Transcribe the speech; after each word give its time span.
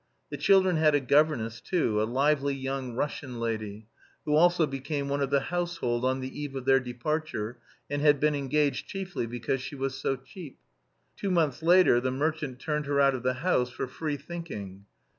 The 0.31 0.37
children 0.37 0.77
had 0.77 0.95
a 0.95 0.99
governess 0.99 1.61
too, 1.61 2.01
a 2.01 2.05
lively 2.09 2.55
young 2.55 2.95
Russian 2.95 3.39
lady, 3.39 3.85
who 4.25 4.35
also 4.35 4.65
became 4.65 5.07
one 5.09 5.21
of 5.21 5.29
the 5.29 5.39
household 5.53 6.05
on 6.05 6.21
the 6.21 6.41
eve 6.41 6.55
of 6.55 6.65
their 6.65 6.79
departure, 6.79 7.59
and 7.87 8.01
had 8.01 8.19
been 8.19 8.33
engaged 8.33 8.87
chiefly 8.87 9.27
because 9.27 9.61
she 9.61 9.75
was 9.75 9.93
so 9.93 10.15
cheap. 10.15 10.57
Two 11.15 11.29
months 11.29 11.61
later 11.61 12.01
the 12.01 12.09
merchant 12.09 12.57
turned 12.57 12.87
her 12.87 12.99
out 12.99 13.13
of 13.13 13.21
the 13.21 13.33
house 13.45 13.69
for 13.69 13.85
"free 13.87 14.17
thinking." 14.17 14.85